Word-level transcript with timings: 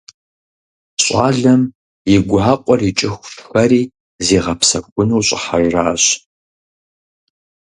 Щӏалэм 1.03 1.61
и 2.13 2.15
гуакъуэр 2.27 2.81
икӏыху 2.89 3.27
шхэри 3.33 3.81
зигъэпсэхуну 4.25 5.19
щӏыхьэжащ. 5.27 6.03